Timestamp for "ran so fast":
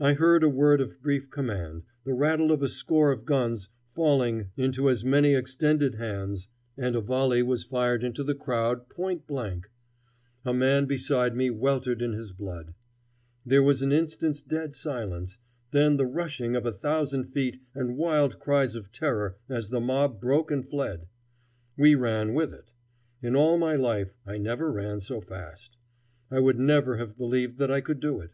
24.72-25.76